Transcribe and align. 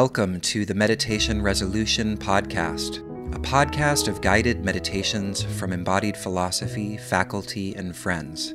Welcome 0.00 0.40
to 0.42 0.64
the 0.64 0.74
Meditation 0.76 1.42
Resolution 1.42 2.16
Podcast, 2.16 2.98
a 3.34 3.38
podcast 3.40 4.06
of 4.06 4.20
guided 4.20 4.64
meditations 4.64 5.42
from 5.42 5.72
embodied 5.72 6.16
philosophy, 6.16 6.96
faculty, 6.96 7.74
and 7.74 7.96
friends. 7.96 8.54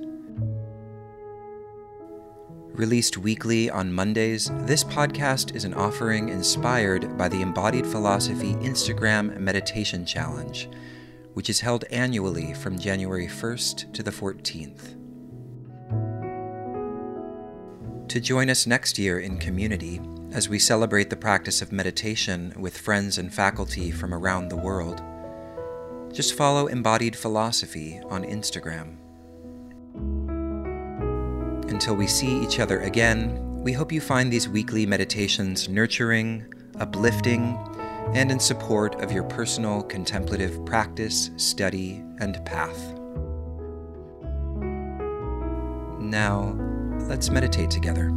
Released 2.72 3.18
weekly 3.18 3.70
on 3.70 3.92
Mondays, 3.92 4.50
this 4.66 4.86
podcast 4.86 5.54
is 5.54 5.66
an 5.66 5.74
offering 5.74 6.30
inspired 6.30 7.18
by 7.18 7.28
the 7.28 7.42
Embodied 7.42 7.88
Philosophy 7.88 8.54
Instagram 8.54 9.38
Meditation 9.38 10.06
Challenge, 10.06 10.70
which 11.34 11.50
is 11.50 11.60
held 11.60 11.84
annually 11.92 12.54
from 12.54 12.80
January 12.80 13.28
1st 13.28 13.92
to 13.92 14.02
the 14.02 14.12
14th. 14.12 14.96
To 18.08 18.22
join 18.22 18.50
us 18.50 18.66
next 18.66 18.98
year 18.98 19.20
in 19.20 19.40
community, 19.40 20.00
as 20.34 20.50
we 20.50 20.58
celebrate 20.58 21.12
the 21.12 21.16
practice 21.16 21.62
of 21.62 21.72
meditation 21.72 22.52
with 22.58 22.76
friends 22.76 23.20
and 23.20 23.32
faculty 23.32 23.92
from 23.92 24.16
around 24.16 24.50
the 24.50 24.58
world, 24.58 25.00
just 26.12 26.34
follow 26.34 26.66
Embodied 26.66 27.16
Philosophy 27.16 28.02
on 28.10 28.24
Instagram. 28.24 28.98
Until 31.70 31.96
we 31.96 32.08
see 32.08 32.42
each 32.42 32.60
other 32.60 32.82
again, 32.82 33.62
we 33.62 33.74
hope 33.74 33.92
you 33.92 34.02
find 34.02 34.34
these 34.34 34.50
weekly 34.50 34.88
meditations 34.88 35.70
nurturing, 35.70 36.52
uplifting, 36.80 37.56
and 38.16 38.32
in 38.32 38.40
support 38.40 39.02
of 39.02 39.12
your 39.12 39.24
personal 39.24 39.84
contemplative 39.84 40.66
practice, 40.66 41.30
study, 41.38 42.04
and 42.20 42.44
path. 42.44 42.94
Now, 46.00 46.58
let's 47.08 47.30
meditate 47.30 47.70
together. 47.70 48.12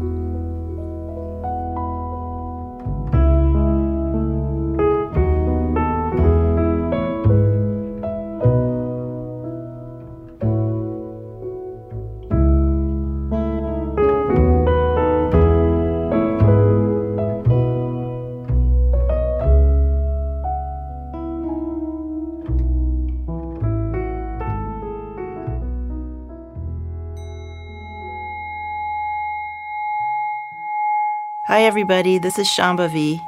Hi, 31.57 31.65
everybody. 31.65 32.19
This 32.19 32.39
is 32.39 32.47
Shambhavi, 32.47 33.19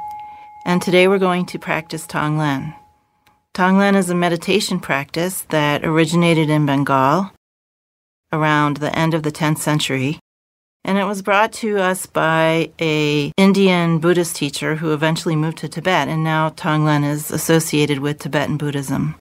and 0.63 0.83
today 0.83 1.07
we're 1.07 1.17
going 1.17 1.47
to 1.47 1.57
practice 1.57 2.05
Tonglen. 2.05 2.75
Tonglen 3.55 3.95
is 3.95 4.11
a 4.11 4.13
meditation 4.13 4.79
practice 4.79 5.41
that 5.49 5.83
originated 5.83 6.47
in 6.47 6.67
Bengal 6.67 7.31
around 8.31 8.77
the 8.77 8.95
end 8.95 9.15
of 9.15 9.23
the 9.23 9.31
10th 9.31 9.57
century, 9.57 10.19
and 10.83 10.99
it 10.99 11.05
was 11.05 11.23
brought 11.23 11.51
to 11.53 11.79
us 11.79 12.05
by 12.05 12.69
a 12.79 13.31
Indian 13.35 13.97
Buddhist 13.97 14.35
teacher 14.35 14.75
who 14.75 14.93
eventually 14.93 15.35
moved 15.35 15.57
to 15.57 15.67
Tibet, 15.67 16.07
and 16.07 16.23
now 16.23 16.51
Tonglen 16.51 17.03
is 17.03 17.31
associated 17.31 17.97
with 17.97 18.19
Tibetan 18.19 18.57
Buddhism. 18.57 19.15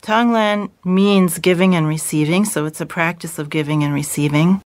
Tonglen 0.00 0.70
means 0.82 1.38
giving 1.38 1.74
and 1.74 1.86
receiving, 1.86 2.46
so 2.46 2.64
it's 2.64 2.80
a 2.80 2.86
practice 2.86 3.38
of 3.38 3.50
giving 3.50 3.84
and 3.84 3.92
receiving. 3.92 4.62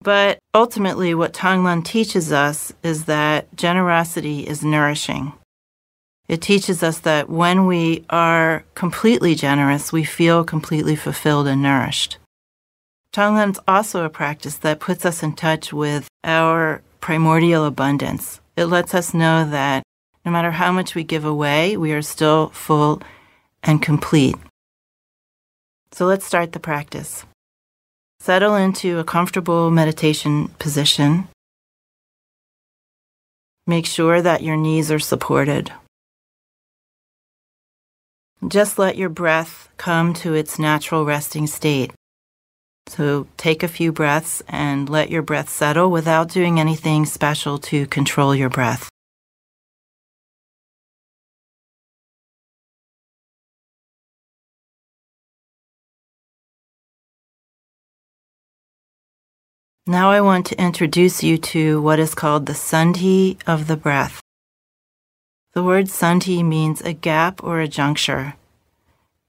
But 0.00 0.38
ultimately, 0.54 1.14
what 1.14 1.32
Tonglen 1.32 1.84
teaches 1.84 2.32
us 2.32 2.72
is 2.82 3.06
that 3.06 3.54
generosity 3.56 4.46
is 4.46 4.64
nourishing. 4.64 5.32
It 6.28 6.42
teaches 6.42 6.82
us 6.82 6.98
that 7.00 7.28
when 7.28 7.66
we 7.66 8.04
are 8.10 8.64
completely 8.74 9.34
generous, 9.34 9.92
we 9.92 10.04
feel 10.04 10.44
completely 10.44 10.94
fulfilled 10.94 11.46
and 11.46 11.62
nourished. 11.62 12.18
Tonglen's 13.14 13.58
also 13.66 14.04
a 14.04 14.10
practice 14.10 14.56
that 14.58 14.80
puts 14.80 15.06
us 15.06 15.22
in 15.22 15.32
touch 15.32 15.72
with 15.72 16.06
our 16.22 16.82
primordial 17.00 17.64
abundance. 17.64 18.40
It 18.56 18.66
lets 18.66 18.94
us 18.94 19.14
know 19.14 19.48
that 19.48 19.82
no 20.24 20.30
matter 20.30 20.50
how 20.50 20.70
much 20.70 20.94
we 20.94 21.02
give 21.02 21.24
away, 21.24 21.76
we 21.76 21.92
are 21.92 22.02
still 22.02 22.50
full 22.50 23.00
and 23.62 23.80
complete. 23.80 24.36
So 25.92 26.04
let's 26.04 26.26
start 26.26 26.52
the 26.52 26.60
practice. 26.60 27.24
Settle 28.20 28.56
into 28.56 28.98
a 28.98 29.04
comfortable 29.04 29.70
meditation 29.70 30.48
position. 30.58 31.28
Make 33.66 33.86
sure 33.86 34.20
that 34.20 34.42
your 34.42 34.56
knees 34.56 34.90
are 34.90 34.98
supported. 34.98 35.72
Just 38.46 38.78
let 38.78 38.96
your 38.96 39.08
breath 39.08 39.68
come 39.76 40.14
to 40.14 40.34
its 40.34 40.58
natural 40.58 41.04
resting 41.04 41.46
state. 41.46 41.92
So 42.86 43.26
take 43.36 43.62
a 43.62 43.68
few 43.68 43.92
breaths 43.92 44.42
and 44.48 44.88
let 44.88 45.10
your 45.10 45.22
breath 45.22 45.48
settle 45.48 45.90
without 45.90 46.30
doing 46.30 46.58
anything 46.58 47.04
special 47.04 47.58
to 47.58 47.86
control 47.86 48.34
your 48.34 48.48
breath. 48.48 48.88
Now 59.90 60.10
I 60.10 60.20
want 60.20 60.44
to 60.48 60.60
introduce 60.60 61.22
you 61.22 61.38
to 61.38 61.80
what 61.80 61.98
is 61.98 62.14
called 62.14 62.44
the 62.44 62.52
sandhi 62.52 63.38
of 63.46 63.68
the 63.68 63.76
breath. 63.76 64.20
The 65.54 65.62
word 65.62 65.86
sandhi 65.86 66.44
means 66.44 66.82
a 66.82 66.92
gap 66.92 67.42
or 67.42 67.60
a 67.60 67.68
juncture. 67.68 68.34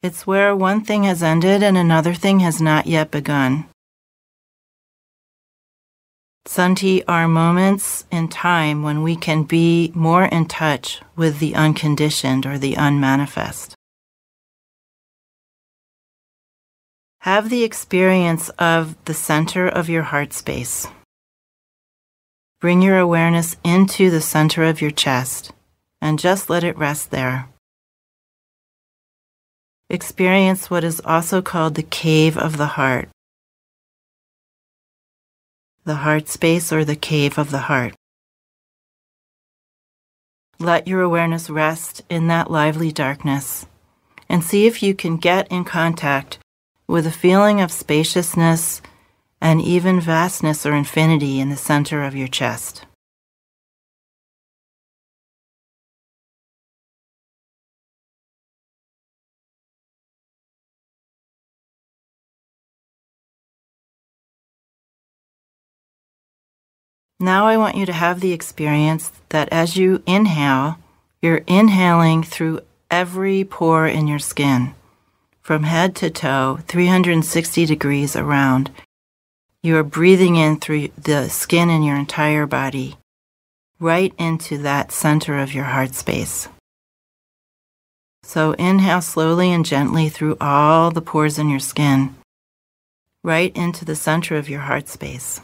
It's 0.03 0.27
where 0.27 0.53
one 0.53 0.83
thing 0.83 1.03
has 1.03 1.23
ended 1.23 1.63
and 1.63 1.77
another 1.77 2.13
thing 2.13 2.41
has 2.41 2.59
not 2.61 2.87
yet 2.87 3.09
begun. 3.09 3.69
Sandhi 6.45 7.05
are 7.07 7.29
moments 7.29 8.03
in 8.11 8.27
time 8.27 8.83
when 8.83 9.01
we 9.01 9.15
can 9.15 9.43
be 9.43 9.93
more 9.95 10.25
in 10.25 10.45
touch 10.45 10.99
with 11.15 11.39
the 11.39 11.55
unconditioned 11.55 12.45
or 12.45 12.57
the 12.57 12.75
unmanifest. 12.75 13.78
Have 17.23 17.49
the 17.49 17.63
experience 17.63 18.47
of 18.59 18.95
the 19.03 19.13
center 19.13 19.67
of 19.67 19.89
your 19.89 20.03
heart 20.03 20.31
space. 20.31 20.87
Bring 22.61 22.81
your 22.81 22.97
awareness 22.97 23.57
into 23.61 24.09
the 24.09 24.21
center 24.21 24.63
of 24.63 24.81
your 24.81 24.91
chest 24.91 25.51
and 26.01 26.17
just 26.17 26.49
let 26.49 26.63
it 26.63 26.77
rest 26.77 27.11
there. 27.11 27.49
Experience 29.89 30.69
what 30.69 30.85
is 30.85 31.01
also 31.03 31.41
called 31.41 31.75
the 31.75 31.83
cave 31.83 32.37
of 32.37 32.55
the 32.55 32.67
heart. 32.67 33.09
The 35.83 35.95
heart 35.95 36.29
space 36.29 36.71
or 36.71 36.85
the 36.85 36.95
cave 36.95 37.37
of 37.37 37.51
the 37.51 37.67
heart. 37.67 37.95
Let 40.57 40.87
your 40.87 41.01
awareness 41.01 41.49
rest 41.49 42.01
in 42.09 42.27
that 42.27 42.49
lively 42.49 42.93
darkness 42.93 43.65
and 44.29 44.41
see 44.41 44.67
if 44.67 44.81
you 44.81 44.95
can 44.95 45.17
get 45.17 45.51
in 45.51 45.65
contact 45.65 46.39
with 46.89 47.05
a 47.05 47.11
feeling 47.11 47.61
of 47.61 47.71
spaciousness 47.71 48.81
and 49.39 49.61
even 49.61 50.01
vastness 50.01 50.65
or 50.65 50.73
infinity 50.73 51.39
in 51.39 51.51
the 51.51 51.55
center 51.55 52.03
of 52.03 52.15
your 52.15 52.27
chest. 52.27 52.83
Now 67.19 67.45
I 67.45 67.55
want 67.57 67.77
you 67.77 67.85
to 67.85 67.93
have 67.93 68.19
the 68.19 68.33
experience 68.33 69.11
that 69.29 69.47
as 69.51 69.77
you 69.77 70.01
inhale, 70.07 70.79
you're 71.21 71.43
inhaling 71.45 72.23
through 72.23 72.61
every 72.89 73.43
pore 73.43 73.85
in 73.85 74.07
your 74.07 74.17
skin 74.17 74.73
from 75.49 75.63
head 75.63 75.95
to 75.95 76.11
toe, 76.11 76.59
360 76.67 77.65
degrees 77.65 78.15
around. 78.15 78.69
You 79.63 79.77
are 79.77 79.83
breathing 79.83 80.35
in 80.35 80.59
through 80.59 80.89
the 80.89 81.27
skin 81.27 81.71
in 81.71 81.81
your 81.81 81.97
entire 81.97 82.45
body, 82.45 82.97
right 83.79 84.13
into 84.19 84.59
that 84.59 84.91
center 84.91 85.39
of 85.39 85.55
your 85.55 85.63
heart 85.63 85.95
space. 85.95 86.49
So 88.21 88.51
inhale 88.59 89.01
slowly 89.01 89.51
and 89.51 89.65
gently 89.65 90.07
through 90.07 90.37
all 90.39 90.91
the 90.91 91.01
pores 91.01 91.39
in 91.39 91.49
your 91.49 91.59
skin, 91.59 92.13
right 93.23 93.51
into 93.57 93.85
the 93.85 93.95
center 93.95 94.35
of 94.35 94.49
your 94.49 94.61
heart 94.61 94.87
space. 94.87 95.41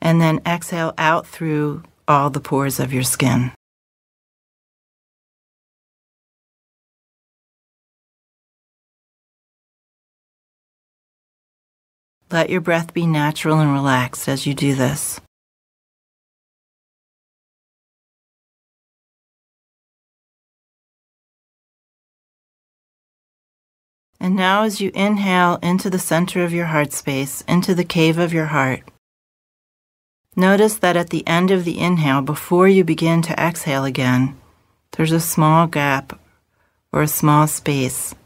And 0.00 0.18
then 0.18 0.40
exhale 0.46 0.94
out 0.96 1.26
through 1.26 1.82
all 2.08 2.30
the 2.30 2.40
pores 2.40 2.80
of 2.80 2.94
your 2.94 3.02
skin. 3.02 3.52
Let 12.30 12.50
your 12.50 12.60
breath 12.60 12.92
be 12.92 13.06
natural 13.06 13.60
and 13.60 13.72
relaxed 13.72 14.28
as 14.28 14.46
you 14.46 14.54
do 14.54 14.74
this. 14.74 15.20
And 24.18 24.34
now, 24.34 24.64
as 24.64 24.80
you 24.80 24.90
inhale 24.92 25.60
into 25.62 25.88
the 25.88 26.00
center 26.00 26.42
of 26.42 26.52
your 26.52 26.66
heart 26.66 26.92
space, 26.92 27.42
into 27.42 27.76
the 27.76 27.84
cave 27.84 28.18
of 28.18 28.32
your 28.32 28.46
heart, 28.46 28.80
notice 30.34 30.76
that 30.78 30.96
at 30.96 31.10
the 31.10 31.24
end 31.28 31.52
of 31.52 31.64
the 31.64 31.78
inhale, 31.78 32.22
before 32.22 32.66
you 32.66 32.82
begin 32.82 33.22
to 33.22 33.40
exhale 33.40 33.84
again, 33.84 34.36
there's 34.96 35.12
a 35.12 35.20
small 35.20 35.68
gap 35.68 36.18
or 36.92 37.02
a 37.02 37.08
small 37.08 37.46
space 37.46 38.16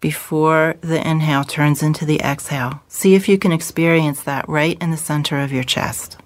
before 0.00 0.76
the 0.80 1.06
inhale 1.06 1.44
turns 1.44 1.82
into 1.82 2.04
the 2.04 2.20
exhale. 2.20 2.82
See 2.88 3.14
if 3.14 3.28
you 3.28 3.38
can 3.38 3.52
experience 3.52 4.22
that 4.22 4.48
right 4.48 4.76
in 4.80 4.90
the 4.90 4.96
center 4.96 5.38
of 5.40 5.52
your 5.52 5.64
chest. 5.64 6.16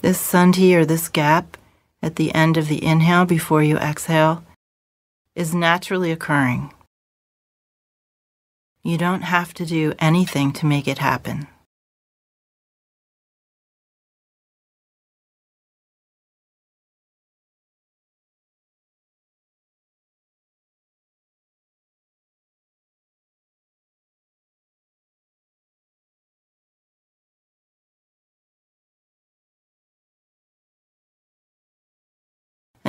This 0.00 0.20
sandhi 0.20 0.74
or 0.74 0.84
this 0.84 1.08
gap 1.08 1.56
at 2.02 2.16
the 2.16 2.34
end 2.34 2.56
of 2.56 2.68
the 2.68 2.84
inhale 2.84 3.24
before 3.24 3.62
you 3.62 3.76
exhale 3.78 4.44
is 5.34 5.54
naturally 5.54 6.12
occurring. 6.12 6.72
You 8.82 8.98
don't 8.98 9.22
have 9.22 9.52
to 9.54 9.66
do 9.66 9.94
anything 9.98 10.52
to 10.52 10.66
make 10.66 10.86
it 10.86 10.98
happen. 10.98 11.48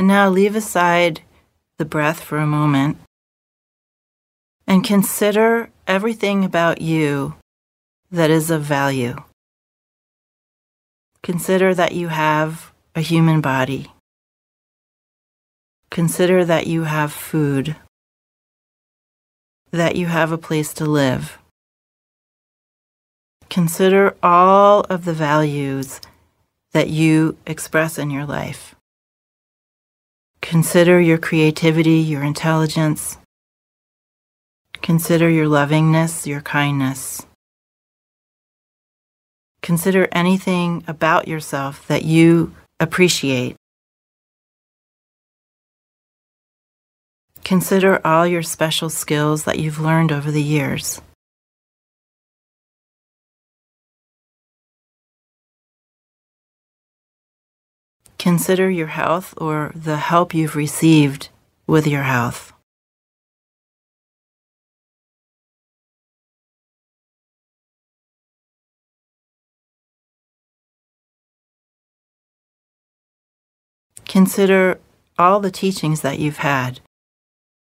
Now 0.07 0.29
leave 0.29 0.55
aside 0.55 1.19
the 1.77 1.83
breath 1.83 2.21
for 2.21 2.37
a 2.37 2.47
moment 2.47 2.95
and 4.65 4.81
consider 4.81 5.69
everything 5.85 6.45
about 6.45 6.79
you 6.79 7.35
that 8.09 8.29
is 8.29 8.49
of 8.49 8.61
value. 8.61 9.17
Consider 11.23 11.75
that 11.75 11.91
you 11.91 12.07
have 12.07 12.71
a 12.95 13.01
human 13.01 13.41
body. 13.41 13.91
Consider 15.91 16.45
that 16.45 16.67
you 16.67 16.83
have 16.83 17.11
food, 17.11 17.75
that 19.71 19.97
you 19.97 20.05
have 20.05 20.31
a 20.31 20.37
place 20.37 20.73
to 20.75 20.85
live. 20.85 21.37
Consider 23.49 24.15
all 24.23 24.85
of 24.89 25.03
the 25.03 25.13
values 25.13 25.99
that 26.71 26.87
you 26.87 27.35
express 27.45 27.97
in 27.97 28.09
your 28.09 28.25
life. 28.25 28.76
Consider 30.47 30.97
your 31.01 31.17
creativity, 31.17 31.99
your 31.99 32.23
intelligence. 32.23 33.17
Consider 34.81 35.29
your 35.29 35.45
lovingness, 35.45 36.25
your 36.25 36.39
kindness. 36.39 37.25
Consider 39.61 40.07
anything 40.13 40.85
about 40.87 41.27
yourself 41.27 41.85
that 41.89 42.05
you 42.05 42.55
appreciate. 42.79 43.57
Consider 47.43 47.99
all 48.07 48.25
your 48.25 48.41
special 48.41 48.89
skills 48.89 49.43
that 49.43 49.59
you've 49.59 49.81
learned 49.81 50.13
over 50.13 50.31
the 50.31 50.41
years. 50.41 51.01
Consider 58.27 58.69
your 58.69 58.87
health 58.87 59.33
or 59.37 59.71
the 59.73 59.95
help 59.95 60.33
you've 60.33 60.57
received 60.57 61.29
with 61.65 61.87
your 61.87 62.03
health. 62.03 62.51
Consider 74.09 74.81
all 75.17 75.39
the 75.39 75.49
teachings 75.49 76.01
that 76.01 76.19
you've 76.19 76.39
had, 76.39 76.81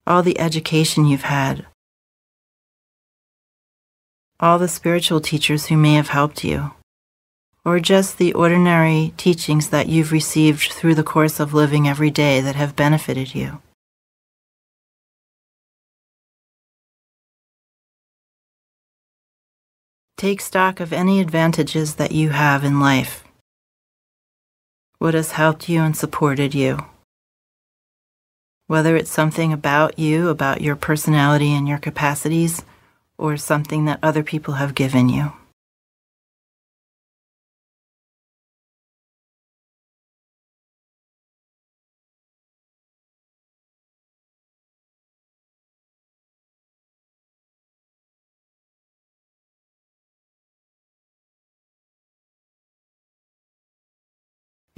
all 0.06 0.22
the 0.22 0.40
education 0.40 1.04
you've 1.04 1.28
had, 1.28 1.66
all 4.40 4.58
the 4.58 4.68
spiritual 4.68 5.20
teachers 5.20 5.66
who 5.66 5.76
may 5.76 5.92
have 5.92 6.08
helped 6.08 6.44
you 6.44 6.72
or 7.66 7.80
just 7.80 8.16
the 8.16 8.32
ordinary 8.32 9.12
teachings 9.16 9.70
that 9.70 9.88
you've 9.88 10.12
received 10.12 10.70
through 10.70 10.94
the 10.94 11.02
course 11.02 11.40
of 11.40 11.52
living 11.52 11.88
every 11.88 12.12
day 12.12 12.40
that 12.40 12.54
have 12.54 12.76
benefited 12.76 13.34
you. 13.34 13.60
Take 20.16 20.40
stock 20.40 20.78
of 20.78 20.92
any 20.92 21.18
advantages 21.18 21.96
that 21.96 22.12
you 22.12 22.30
have 22.30 22.62
in 22.62 22.78
life. 22.78 23.24
What 24.98 25.14
has 25.14 25.32
helped 25.32 25.68
you 25.68 25.80
and 25.80 25.96
supported 25.96 26.54
you? 26.54 26.78
Whether 28.68 28.96
it's 28.96 29.10
something 29.10 29.52
about 29.52 29.98
you, 29.98 30.28
about 30.28 30.60
your 30.60 30.76
personality 30.76 31.52
and 31.52 31.66
your 31.66 31.78
capacities, 31.78 32.64
or 33.18 33.36
something 33.36 33.86
that 33.86 33.98
other 34.04 34.22
people 34.22 34.54
have 34.54 34.76
given 34.76 35.08
you. 35.08 35.32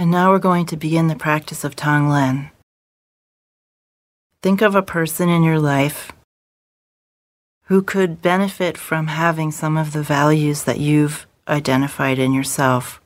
And 0.08 0.14
now 0.14 0.30
we're 0.30 0.38
going 0.38 0.64
to 0.72 0.76
begin 0.78 1.08
the 1.08 1.16
practice 1.16 1.64
of 1.64 1.76
Tonglen. 1.76 2.50
Think 4.42 4.62
of 4.62 4.74
a 4.74 4.80
person 4.80 5.28
in 5.28 5.42
your 5.42 5.58
life 5.58 6.12
who 7.64 7.82
could 7.82 8.22
benefit 8.22 8.78
from 8.78 9.08
having 9.08 9.50
some 9.50 9.76
of 9.76 9.92
the 9.92 10.02
values 10.02 10.64
that 10.64 10.80
you've 10.80 11.26
identified 11.46 12.18
in 12.18 12.32
yourself, 12.32 13.02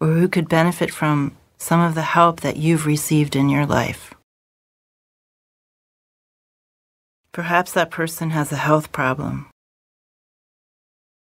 or 0.00 0.06
who 0.06 0.26
could 0.26 0.48
benefit 0.48 0.90
from 0.90 1.36
some 1.58 1.80
of 1.80 1.94
the 1.94 2.00
help 2.16 2.40
that 2.40 2.56
you've 2.56 2.86
received 2.86 3.36
in 3.36 3.50
your 3.50 3.66
life. 3.66 4.14
Perhaps 7.32 7.72
that 7.72 7.90
person 7.90 8.30
has 8.30 8.50
a 8.50 8.56
health 8.56 8.90
problem, 8.90 9.50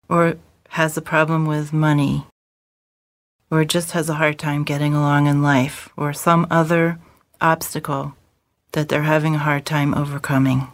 or 0.09 0.37
has 0.69 0.97
a 0.97 1.03
problem 1.03 1.45
with 1.45 1.71
money 1.71 2.25
or 3.49 3.63
just 3.65 3.91
has 3.91 4.09
a 4.09 4.15
hard 4.15 4.37
time 4.37 4.63
getting 4.63 4.93
along 4.93 5.27
in 5.27 5.41
life, 5.41 5.89
or 5.95 6.13
some 6.13 6.45
other 6.49 6.99
obstacle 7.39 8.13
that 8.73 8.89
they're 8.89 9.03
having 9.03 9.35
a 9.35 9.39
hard 9.39 9.65
time 9.65 9.93
overcoming. 9.93 10.67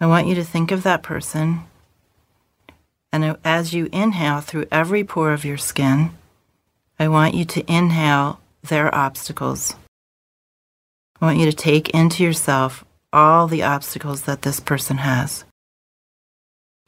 I 0.00 0.06
want 0.06 0.26
you 0.26 0.34
to 0.36 0.44
think 0.44 0.70
of 0.70 0.82
that 0.82 1.02
person, 1.02 1.64
and 3.12 3.36
as 3.44 3.74
you 3.74 3.88
inhale 3.92 4.40
through 4.40 4.66
every 4.72 5.04
pore 5.04 5.32
of 5.32 5.44
your 5.44 5.58
skin, 5.58 6.12
I 6.98 7.08
want 7.08 7.34
you 7.34 7.44
to 7.44 7.70
inhale 7.70 8.40
their 8.62 8.94
obstacles. 8.94 9.74
I 11.20 11.26
want 11.26 11.38
you 11.38 11.44
to 11.44 11.56
take 11.56 11.90
into 11.90 12.24
yourself 12.24 12.84
all 13.12 13.46
the 13.46 13.62
obstacles 13.62 14.22
that 14.22 14.42
this 14.42 14.60
person 14.60 14.98
has. 14.98 15.44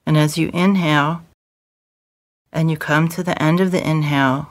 And 0.07 0.17
as 0.17 0.39
you 0.39 0.51
inhale, 0.55 1.23
and 2.53 2.71
you 2.71 2.77
come 2.77 3.09
to 3.09 3.23
the 3.23 3.41
end 3.43 3.61
of 3.61 3.71
the 3.71 3.89
inhale, 3.89 4.51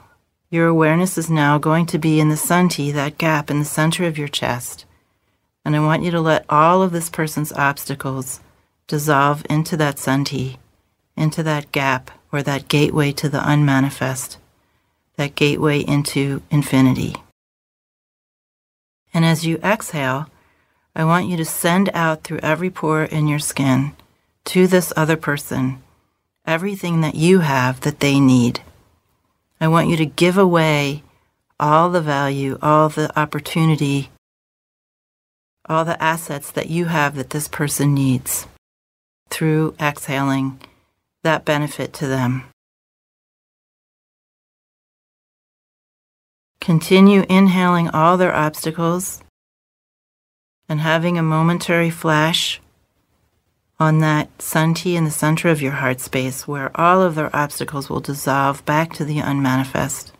your 0.50 0.66
awareness 0.66 1.16
is 1.16 1.30
now 1.30 1.56
going 1.56 1.86
to 1.86 1.98
be 1.98 2.20
in 2.20 2.28
the 2.28 2.34
sandhi, 2.34 2.92
that 2.92 3.16
gap 3.16 3.50
in 3.50 3.58
the 3.58 3.64
center 3.64 4.04
of 4.04 4.18
your 4.18 4.28
chest. 4.28 4.84
And 5.64 5.76
I 5.76 5.80
want 5.80 6.02
you 6.02 6.10
to 6.10 6.20
let 6.20 6.44
all 6.48 6.82
of 6.82 6.92
this 6.92 7.08
person's 7.08 7.52
obstacles 7.52 8.40
dissolve 8.88 9.46
into 9.48 9.76
that 9.76 9.96
sandhi, 9.96 10.56
into 11.16 11.42
that 11.44 11.72
gap 11.72 12.10
or 12.32 12.42
that 12.42 12.68
gateway 12.68 13.12
to 13.12 13.28
the 13.28 13.48
unmanifest, 13.48 14.38
that 15.16 15.34
gateway 15.34 15.80
into 15.80 16.42
infinity. 16.50 17.14
And 19.14 19.24
as 19.24 19.46
you 19.46 19.58
exhale, 19.58 20.26
I 20.94 21.04
want 21.04 21.28
you 21.28 21.36
to 21.36 21.44
send 21.44 21.88
out 21.94 22.24
through 22.24 22.40
every 22.42 22.70
pore 22.70 23.04
in 23.04 23.28
your 23.28 23.38
skin 23.38 23.94
to 24.46 24.66
this 24.66 24.92
other 24.96 25.16
person 25.16 25.82
everything 26.46 27.00
that 27.00 27.14
you 27.14 27.40
have 27.40 27.80
that 27.82 28.00
they 28.00 28.18
need. 28.20 28.60
I 29.60 29.68
want 29.68 29.88
you 29.88 29.96
to 29.96 30.06
give 30.06 30.36
away 30.36 31.02
all 31.60 31.90
the 31.90 32.00
value, 32.00 32.58
all 32.60 32.88
the 32.88 33.16
opportunity, 33.18 34.10
all 35.68 35.84
the 35.84 36.02
assets 36.02 36.50
that 36.50 36.68
you 36.68 36.86
have 36.86 37.14
that 37.14 37.30
this 37.30 37.46
person 37.48 37.94
needs 37.94 38.46
through 39.30 39.74
exhaling 39.80 40.60
that 41.22 41.44
benefit 41.44 41.92
to 41.94 42.06
them. 42.06 42.44
Continue 46.60 47.24
inhaling 47.28 47.88
all 47.88 48.16
their 48.16 48.34
obstacles 48.34 49.22
and 50.68 50.80
having 50.80 51.18
a 51.18 51.22
momentary 51.22 51.90
flash 51.90 52.61
on 53.82 53.98
that 53.98 54.28
sandhi 54.38 54.94
in 54.94 55.02
the 55.02 55.10
center 55.10 55.48
of 55.48 55.60
your 55.60 55.72
heart 55.72 55.98
space 55.98 56.46
where 56.46 56.70
all 56.80 57.02
of 57.02 57.16
their 57.16 57.34
obstacles 57.34 57.90
will 57.90 57.98
dissolve 57.98 58.64
back 58.64 58.92
to 58.92 59.04
the 59.04 59.18
unmanifest. 59.18 60.12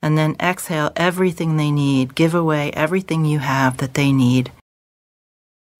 And 0.00 0.16
then 0.16 0.36
exhale 0.40 0.92
everything 0.96 1.58
they 1.58 1.70
need, 1.70 2.14
give 2.14 2.34
away 2.34 2.72
everything 2.72 3.26
you 3.26 3.40
have 3.40 3.76
that 3.76 3.92
they 3.92 4.12
need 4.12 4.50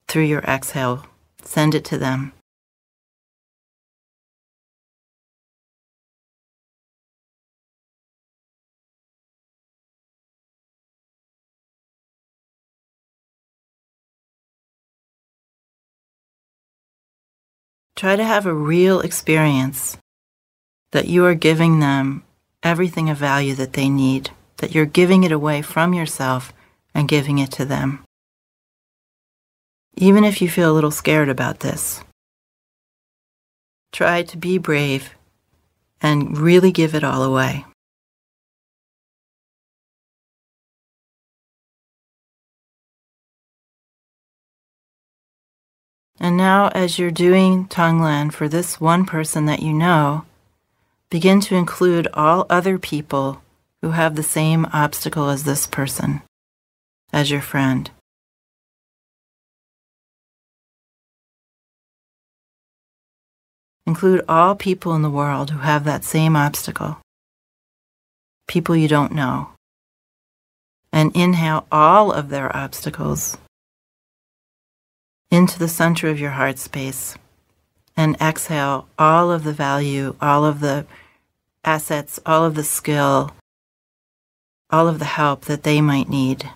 through 0.08 0.24
your 0.24 0.42
exhale. 0.42 1.06
Send 1.42 1.74
it 1.74 1.86
to 1.86 1.96
them. 1.96 2.34
Try 18.02 18.16
to 18.16 18.24
have 18.24 18.46
a 18.46 18.52
real 18.52 18.98
experience 18.98 19.96
that 20.90 21.06
you 21.06 21.24
are 21.24 21.36
giving 21.36 21.78
them 21.78 22.24
everything 22.60 23.08
of 23.08 23.16
value 23.16 23.54
that 23.54 23.74
they 23.74 23.88
need, 23.88 24.30
that 24.56 24.74
you're 24.74 24.86
giving 24.86 25.22
it 25.22 25.30
away 25.30 25.62
from 25.62 25.94
yourself 25.94 26.52
and 26.96 27.06
giving 27.06 27.38
it 27.38 27.52
to 27.52 27.64
them. 27.64 28.02
Even 29.96 30.24
if 30.24 30.42
you 30.42 30.48
feel 30.48 30.72
a 30.72 30.74
little 30.74 30.90
scared 30.90 31.28
about 31.28 31.60
this, 31.60 32.02
try 33.92 34.24
to 34.24 34.36
be 34.36 34.58
brave 34.58 35.14
and 36.00 36.36
really 36.36 36.72
give 36.72 36.96
it 36.96 37.04
all 37.04 37.22
away. 37.22 37.64
And 46.22 46.36
now, 46.36 46.68
as 46.68 47.00
you're 47.00 47.10
doing 47.10 47.66
Tonglen 47.66 48.32
for 48.32 48.48
this 48.48 48.80
one 48.80 49.04
person 49.04 49.46
that 49.46 49.60
you 49.60 49.72
know, 49.72 50.24
begin 51.10 51.40
to 51.40 51.56
include 51.56 52.06
all 52.14 52.46
other 52.48 52.78
people 52.78 53.42
who 53.80 53.90
have 53.90 54.14
the 54.14 54.22
same 54.22 54.64
obstacle 54.72 55.30
as 55.30 55.42
this 55.42 55.66
person 55.66 56.22
as 57.12 57.32
your 57.32 57.40
friend. 57.40 57.90
Include 63.84 64.24
all 64.28 64.54
people 64.54 64.94
in 64.94 65.02
the 65.02 65.10
world 65.10 65.50
who 65.50 65.58
have 65.58 65.82
that 65.82 66.04
same 66.04 66.36
obstacle, 66.36 66.98
people 68.46 68.76
you 68.76 68.86
don't 68.86 69.10
know, 69.10 69.48
and 70.92 71.10
inhale 71.16 71.66
all 71.72 72.12
of 72.12 72.28
their 72.28 72.56
obstacles 72.56 73.36
into 75.32 75.58
the 75.58 75.66
center 75.66 76.08
of 76.08 76.20
your 76.20 76.32
heart 76.32 76.58
space 76.58 77.16
and 77.96 78.20
exhale 78.20 78.86
all 78.98 79.32
of 79.32 79.44
the 79.44 79.52
value, 79.52 80.14
all 80.20 80.44
of 80.44 80.60
the 80.60 80.84
assets, 81.64 82.20
all 82.26 82.44
of 82.44 82.54
the 82.54 82.62
skill, 82.62 83.30
all 84.68 84.86
of 84.86 84.98
the 84.98 85.06
help 85.06 85.46
that 85.46 85.62
they 85.62 85.80
might 85.80 86.10
need. 86.10 86.50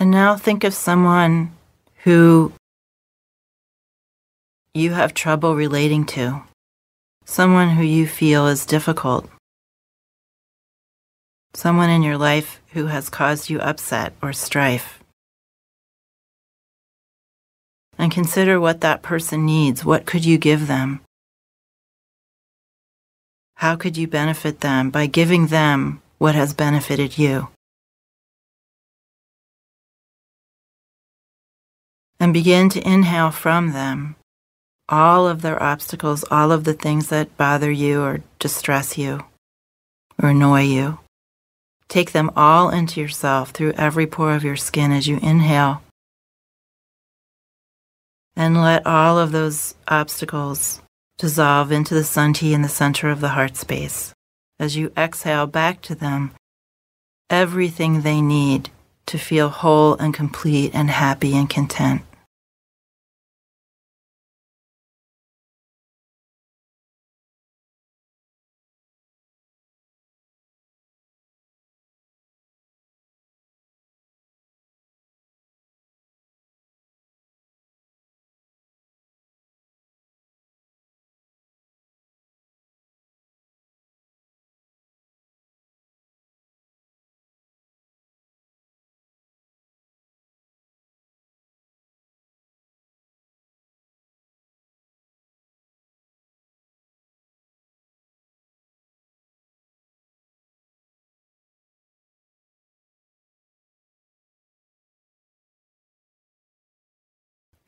And 0.00 0.10
now 0.10 0.34
think 0.34 0.64
of 0.64 0.72
someone 0.72 1.52
who 2.04 2.54
you 4.72 4.92
have 4.92 5.12
trouble 5.12 5.54
relating 5.54 6.06
to, 6.06 6.42
someone 7.26 7.68
who 7.76 7.82
you 7.84 8.06
feel 8.06 8.46
is 8.46 8.64
difficult, 8.64 9.28
someone 11.52 11.90
in 11.90 12.02
your 12.02 12.16
life 12.16 12.62
who 12.72 12.86
has 12.86 13.10
caused 13.10 13.50
you 13.50 13.60
upset 13.60 14.14
or 14.22 14.32
strife. 14.32 15.00
And 17.98 18.10
consider 18.10 18.58
what 18.58 18.80
that 18.80 19.02
person 19.02 19.44
needs. 19.44 19.84
What 19.84 20.06
could 20.06 20.24
you 20.24 20.38
give 20.38 20.66
them? 20.66 21.00
How 23.56 23.76
could 23.76 23.98
you 23.98 24.08
benefit 24.08 24.60
them 24.60 24.88
by 24.88 25.04
giving 25.04 25.48
them 25.48 26.00
what 26.16 26.34
has 26.34 26.54
benefited 26.54 27.18
you? 27.18 27.48
And 32.20 32.32
begin 32.34 32.68
to 32.68 32.86
inhale 32.86 33.30
from 33.30 33.72
them 33.72 34.14
all 34.90 35.26
of 35.26 35.40
their 35.40 35.62
obstacles, 35.62 36.24
all 36.30 36.52
of 36.52 36.64
the 36.64 36.74
things 36.74 37.08
that 37.08 37.36
bother 37.36 37.70
you 37.70 38.02
or 38.02 38.22
distress 38.38 38.98
you 38.98 39.24
or 40.20 40.30
annoy 40.30 40.62
you. 40.62 40.98
Take 41.88 42.12
them 42.12 42.30
all 42.36 42.70
into 42.70 43.00
yourself 43.00 43.50
through 43.50 43.72
every 43.72 44.06
pore 44.06 44.34
of 44.34 44.44
your 44.44 44.56
skin 44.56 44.92
as 44.92 45.06
you 45.06 45.18
inhale. 45.22 45.82
And 48.36 48.60
let 48.60 48.86
all 48.86 49.18
of 49.18 49.32
those 49.32 49.74
obstacles 49.88 50.80
dissolve 51.18 51.72
into 51.72 51.94
the 51.94 52.00
sandhi 52.00 52.52
in 52.52 52.62
the 52.62 52.68
center 52.68 53.10
of 53.10 53.20
the 53.20 53.30
heart 53.30 53.56
space. 53.56 54.12
As 54.58 54.76
you 54.76 54.92
exhale 54.96 55.46
back 55.46 55.82
to 55.82 55.94
them 55.94 56.32
everything 57.28 58.02
they 58.02 58.20
need 58.20 58.70
to 59.06 59.18
feel 59.18 59.48
whole 59.48 59.94
and 59.94 60.12
complete 60.12 60.72
and 60.74 60.90
happy 60.90 61.36
and 61.36 61.48
content. 61.48 62.02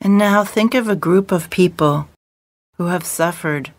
And 0.03 0.17
now 0.17 0.43
think 0.43 0.75
of 0.75 0.89
a 0.89 0.97
group 0.97 1.31
of 1.31 1.49
people 1.49 2.09
who 2.75 2.87
have 2.87 3.05
suffered 3.05 3.71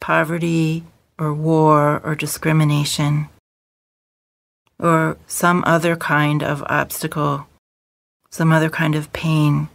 poverty 0.00 0.84
or 1.18 1.34
war 1.34 2.00
or 2.04 2.14
discrimination 2.14 3.28
or 4.78 5.16
some 5.26 5.64
other 5.66 5.96
kind 5.96 6.44
of 6.44 6.62
obstacle, 6.68 7.48
some 8.30 8.52
other 8.52 8.70
kind 8.70 8.94
of 8.94 9.12
pain 9.12 9.68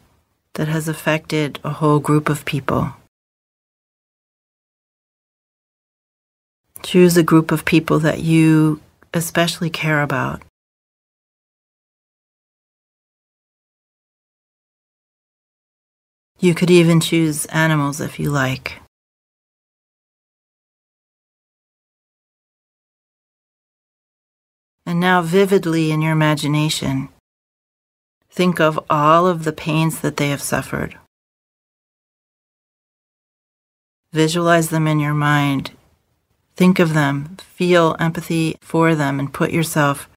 that 0.54 0.70
has 0.70 0.88
affected 0.88 1.60
a 1.66 1.72
whole 1.72 2.00
group 2.00 2.30
of 2.30 2.46
people. 2.46 2.94
Choose 6.84 7.18
a 7.18 7.24
group 7.24 7.52
of 7.52 7.66
people 7.66 8.00
that 8.00 8.22
you 8.22 8.80
especially 9.14 9.70
care 9.70 10.02
about 10.02 10.42
You 16.40 16.56
could 16.56 16.72
even 16.72 17.00
choose 17.00 17.46
animals 17.48 18.00
if 18.02 18.20
you 18.20 18.32
like. 18.32 18.80
And 24.86 25.00
now, 25.00 25.22
vividly 25.22 25.92
in 25.92 26.02
your 26.02 26.14
imagination, 26.14 27.10
Think 28.32 28.60
of 28.60 28.80
all 28.90 29.28
of 29.28 29.44
the 29.44 29.52
pains 29.52 30.00
that 30.00 30.18
they 30.18 30.30
have 30.30 30.42
suffered. 30.42 30.98
Visualize 34.14 34.70
them 34.70 34.88
in 34.88 35.00
your 35.00 35.14
mind. 35.14 35.72
Think 36.56 36.80
of 36.80 36.94
them, 36.94 37.38
feel 37.42 37.96
empathy 38.00 38.56
for 38.62 38.96
them, 38.96 39.20
and 39.20 39.34
put 39.34 39.52
yourself 39.52 40.10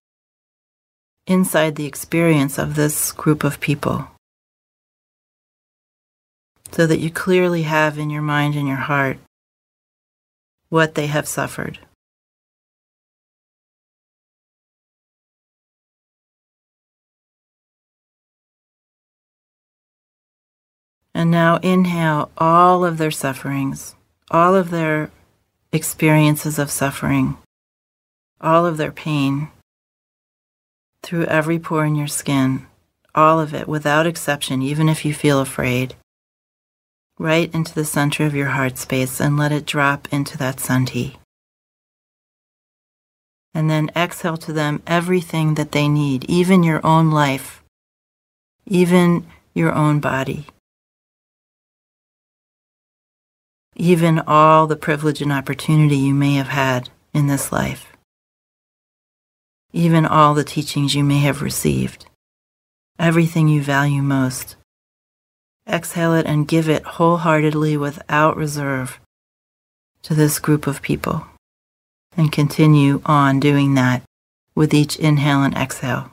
inside 1.26 1.76
the 1.76 1.86
experience 1.86 2.58
of 2.58 2.74
this 2.74 3.12
group 3.12 3.44
of 3.44 3.60
people 3.60 4.11
so 6.72 6.86
that 6.86 7.00
you 7.00 7.10
clearly 7.10 7.62
have 7.62 7.98
in 7.98 8.10
your 8.10 8.22
mind 8.22 8.54
and 8.54 8.66
your 8.66 8.76
heart 8.76 9.18
what 10.68 10.94
they 10.94 11.06
have 11.06 11.28
suffered. 11.28 11.78
And 21.14 21.30
now 21.30 21.58
inhale 21.58 22.30
all 22.38 22.84
of 22.84 22.96
their 22.96 23.10
sufferings, 23.10 23.94
all 24.30 24.54
of 24.54 24.70
their 24.70 25.10
experiences 25.72 26.58
of 26.58 26.70
suffering, 26.70 27.36
all 28.40 28.64
of 28.64 28.78
their 28.78 28.92
pain 28.92 29.50
through 31.02 31.26
every 31.26 31.58
pore 31.58 31.84
in 31.84 31.96
your 31.96 32.06
skin, 32.06 32.66
all 33.14 33.38
of 33.38 33.52
it 33.52 33.68
without 33.68 34.06
exception, 34.06 34.62
even 34.62 34.88
if 34.88 35.04
you 35.04 35.12
feel 35.12 35.40
afraid, 35.40 35.94
right 37.22 37.52
into 37.54 37.74
the 37.74 37.84
center 37.84 38.26
of 38.26 38.34
your 38.34 38.48
heart 38.48 38.76
space 38.76 39.20
and 39.20 39.36
let 39.36 39.52
it 39.52 39.64
drop 39.64 40.08
into 40.12 40.36
that 40.38 40.56
sandhi. 40.56 41.16
And 43.54 43.70
then 43.70 43.90
exhale 43.94 44.36
to 44.38 44.52
them 44.52 44.82
everything 44.86 45.54
that 45.54 45.72
they 45.72 45.88
need, 45.88 46.24
even 46.24 46.62
your 46.62 46.84
own 46.84 47.10
life, 47.10 47.62
even 48.66 49.26
your 49.54 49.72
own 49.72 50.00
body. 50.00 50.46
even 53.76 54.18
all 54.26 54.66
the 54.66 54.76
privilege 54.76 55.22
and 55.22 55.32
opportunity 55.32 55.96
you 55.96 56.14
may 56.14 56.34
have 56.34 56.48
had 56.48 56.90
in 57.14 57.26
this 57.26 57.50
life, 57.52 57.92
even 59.72 60.04
all 60.04 60.34
the 60.34 60.44
teachings 60.44 60.94
you 60.94 61.02
may 61.02 61.18
have 61.18 61.42
received, 61.42 62.06
everything 62.98 63.48
you 63.48 63.62
value 63.62 64.02
most. 64.02 64.56
Exhale 65.68 66.14
it 66.14 66.26
and 66.26 66.48
give 66.48 66.68
it 66.68 66.84
wholeheartedly 66.84 67.76
without 67.76 68.36
reserve 68.36 69.00
to 70.02 70.14
this 70.14 70.38
group 70.38 70.66
of 70.66 70.82
people. 70.82 71.26
And 72.16 72.30
continue 72.30 73.00
on 73.06 73.40
doing 73.40 73.74
that 73.74 74.02
with 74.54 74.74
each 74.74 74.96
inhale 74.96 75.42
and 75.42 75.54
exhale. 75.54 76.11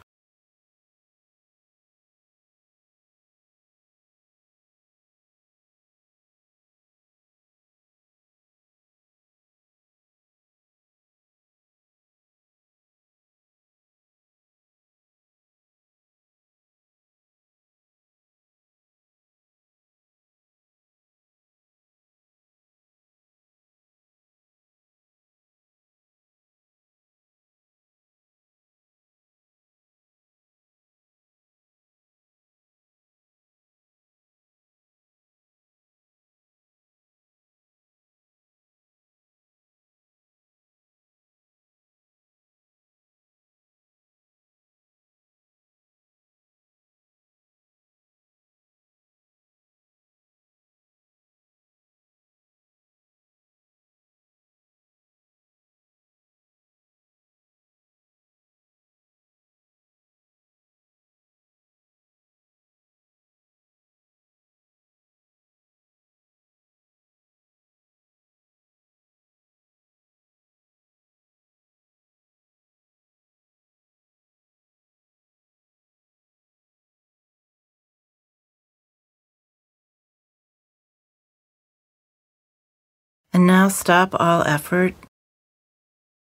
And 83.40 83.48
now 83.48 83.70
stop 83.70 84.14
all 84.20 84.44
effort 84.44 84.96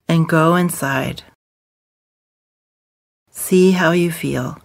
and 0.08 0.28
go 0.28 0.56
inside. 0.56 1.22
See 3.30 3.74
how 3.74 3.92
you 3.92 4.12
feel. 4.12 4.58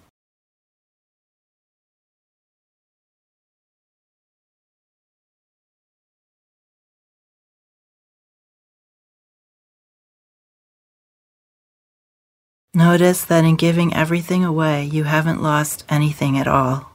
Notice 12.73 13.23
that 13.27 13.45
in 13.45 13.57
giving 13.57 13.93
everything 13.93 14.47
away, 14.47 14.85
you 14.87 15.05
haven't 15.05 15.43
lost 15.43 15.85
anything 15.91 16.39
at 16.39 16.49
all. 16.49 16.90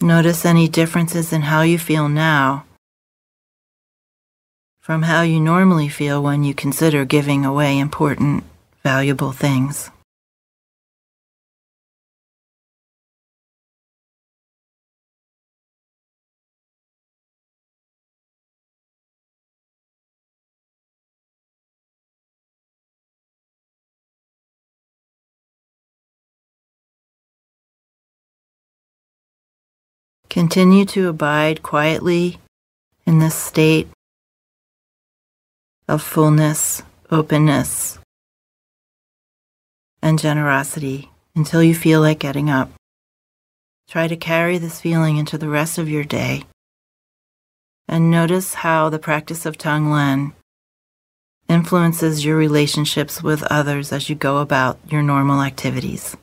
Notice 0.00 0.44
any 0.46 0.68
differences 0.68 1.32
in 1.32 1.42
how 1.42 1.62
you 1.62 1.78
feel 1.78 2.08
now 2.08 2.64
from 4.88 5.02
how 5.02 5.20
you 5.20 5.38
normally 5.38 5.86
feel 5.90 6.22
when 6.22 6.44
you 6.44 6.54
consider 6.54 7.04
giving 7.04 7.44
away 7.44 7.78
important, 7.78 8.42
valuable 8.82 9.32
things. 9.32 9.90
Continue 30.38 30.84
to 30.84 31.08
abide 31.08 31.64
quietly 31.64 32.38
in 33.04 33.18
this 33.18 33.34
state 33.34 33.88
of 35.88 36.00
fullness, 36.00 36.80
openness, 37.10 37.98
and 40.00 40.16
generosity 40.16 41.10
until 41.34 41.60
you 41.60 41.74
feel 41.74 42.00
like 42.00 42.20
getting 42.20 42.48
up. 42.48 42.70
Try 43.88 44.06
to 44.06 44.16
carry 44.16 44.58
this 44.58 44.80
feeling 44.80 45.16
into 45.16 45.38
the 45.38 45.48
rest 45.48 45.76
of 45.76 45.88
your 45.88 46.04
day 46.04 46.44
and 47.88 48.08
notice 48.08 48.54
how 48.54 48.88
the 48.88 49.00
practice 49.00 49.44
of 49.44 49.58
Tonglen 49.58 50.34
influences 51.48 52.24
your 52.24 52.36
relationships 52.36 53.24
with 53.24 53.42
others 53.50 53.90
as 53.90 54.08
you 54.08 54.14
go 54.14 54.38
about 54.38 54.78
your 54.88 55.02
normal 55.02 55.42
activities. 55.42 56.16